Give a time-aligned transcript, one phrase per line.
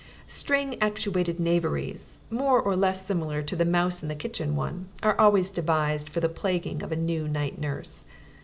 [0.27, 5.15] String actuated knaveries, more or less similar to the mouse in the kitchen one, are
[5.21, 8.01] always devised for the plaguing of a new night nurse.